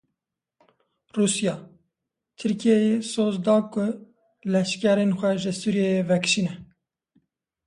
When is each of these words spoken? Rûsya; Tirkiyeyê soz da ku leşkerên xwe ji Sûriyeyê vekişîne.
Rûsya; 1.15 1.55
Tirkiyeyê 2.37 2.95
soz 3.11 3.35
da 3.45 3.57
ku 3.71 3.85
leşkerên 4.51 5.11
xwe 5.19 5.31
ji 5.41 5.51
Sûriyeyê 5.61 6.01
vekişîne. 6.09 6.53